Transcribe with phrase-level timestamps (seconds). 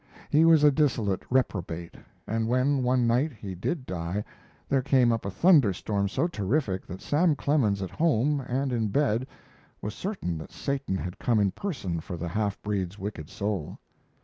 [0.31, 1.93] He was a dissolute reprobate,
[2.25, 4.23] and when, one night, he did die
[4.67, 8.87] there came up a thunder storm so terrific that Sam Clemens at home and in
[8.87, 9.27] bed
[9.79, 13.77] was certain that Satan had come in person for the half breed's wicked soul.